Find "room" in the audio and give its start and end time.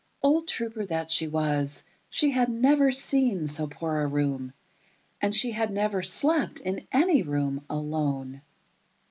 4.07-4.51, 7.21-7.63